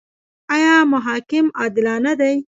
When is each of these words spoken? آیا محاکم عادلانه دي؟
آیا 0.53 0.75
محاکم 0.93 1.45
عادلانه 1.59 2.11
دي؟ 2.19 2.35